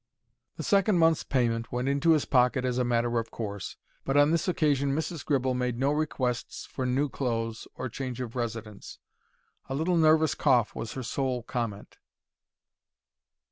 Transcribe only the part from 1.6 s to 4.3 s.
went into his pocket as a matter of course, but